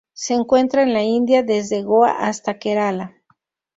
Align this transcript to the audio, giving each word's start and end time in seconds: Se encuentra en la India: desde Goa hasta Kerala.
Se 0.13 0.33
encuentra 0.33 0.81
en 0.81 0.93
la 0.93 1.03
India: 1.03 1.43
desde 1.43 1.83
Goa 1.83 2.27
hasta 2.27 2.57
Kerala. 2.57 3.21